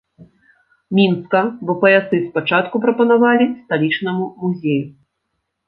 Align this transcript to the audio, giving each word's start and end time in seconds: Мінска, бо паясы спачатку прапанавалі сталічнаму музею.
Мінска, 0.99 1.41
бо 1.67 1.75
паясы 1.83 2.17
спачатку 2.29 2.75
прапанавалі 2.87 3.45
сталічнаму 3.61 4.25
музею. 4.43 4.83